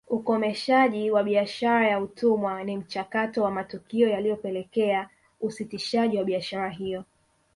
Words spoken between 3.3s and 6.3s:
wa matukio yaliyopelekea usitishaji wa